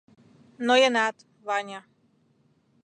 —Ноенат, 0.65 1.15
Ваня. 1.47 1.79